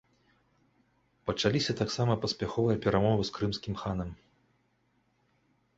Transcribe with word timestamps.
Пачаліся 1.29 1.75
таксама 1.81 2.13
паспяховыя 2.23 2.77
перамовы 2.87 3.23
з 3.31 3.35
крымскім 3.37 3.73
ханам. 3.85 4.17